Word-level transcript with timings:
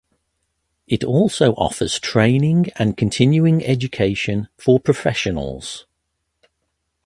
It 0.87 1.03
also 1.03 1.53
offers 1.57 1.99
training 1.99 2.71
and 2.77 2.97
continuing 2.97 3.63
education 3.63 4.47
for 4.57 4.79
professionals. 4.79 5.85